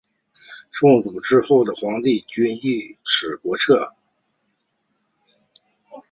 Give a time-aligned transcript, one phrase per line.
[0.71, 2.95] 宋太祖之后的皇帝均遵守
[3.29, 3.93] 此国策。